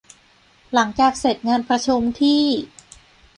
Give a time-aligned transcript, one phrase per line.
[0.73, 2.43] หลังจากเสร็จงานประชุมที่